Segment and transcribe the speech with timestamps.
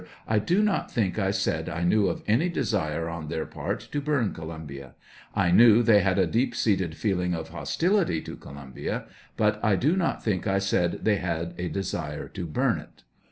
[0.27, 4.01] I do not think I said I knew of any desire on their part to
[4.01, 4.95] burn Columbia;
[5.35, 9.03] I knew they had a deep seated feeling of hostility to Columbia,
[9.37, 13.03] but I do not think I said they had a desire to burn it.